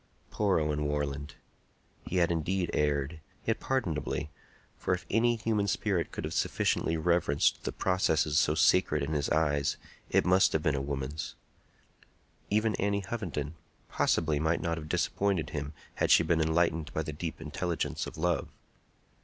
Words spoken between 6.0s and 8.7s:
could have sufficiently reverenced the processes so